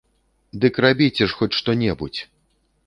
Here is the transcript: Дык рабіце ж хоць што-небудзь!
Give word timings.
Дык 0.63 0.73
рабіце 0.85 1.23
ж 1.33 1.39
хоць 1.41 1.53
што-небудзь! 1.59 2.21